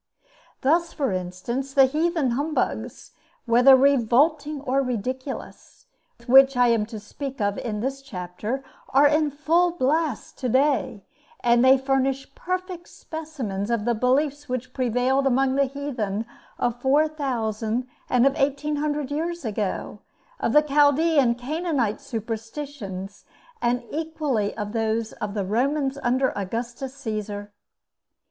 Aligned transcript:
Thus, 0.61 0.93
for 0.93 1.11
instance, 1.11 1.75
the 1.75 1.85
heathen 1.85 2.31
humbugs, 2.31 3.11
whether 3.45 3.75
revolting 3.75 4.59
or 4.61 4.81
ridiculous, 4.81 5.85
which 6.25 6.57
I 6.57 6.69
am 6.69 6.87
to 6.87 6.99
speak 6.99 7.39
of 7.39 7.59
in 7.59 7.81
this 7.81 8.01
chapter, 8.01 8.63
are 8.89 9.05
in 9.07 9.29
full 9.29 9.73
blast 9.73 10.39
to 10.39 10.49
day; 10.49 11.03
and 11.41 11.63
they 11.63 11.77
furnish 11.77 12.33
perfect 12.33 12.87
specimens 12.89 13.69
of 13.69 13.85
the 13.85 13.93
beliefs 13.93 14.49
which 14.49 14.73
prevailed 14.73 15.27
among 15.27 15.53
the 15.53 15.65
heathen 15.65 16.25
of 16.57 16.81
four 16.81 17.07
thousand 17.07 17.87
and 18.09 18.25
of 18.25 18.33
eighteen 18.37 18.77
hundred 18.77 19.11
years 19.11 19.45
ago; 19.45 19.99
of 20.39 20.51
the 20.51 20.63
Chaldee 20.63 21.19
and 21.19 21.37
Canaanite 21.37 22.01
superstitions, 22.01 23.23
and 23.61 23.83
equally 23.91 24.57
of 24.57 24.71
those 24.73 25.13
of 25.21 25.35
the 25.35 25.45
Romans 25.45 25.99
under 26.01 26.35
Augustus 26.35 26.95
Cæsar. 26.95 27.49